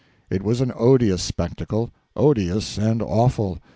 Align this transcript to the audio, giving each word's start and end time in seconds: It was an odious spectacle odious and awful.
It 0.31 0.41
was 0.41 0.61
an 0.61 0.71
odious 0.75 1.21
spectacle 1.21 1.91
odious 2.15 2.79
and 2.79 3.03
awful. 3.03 3.59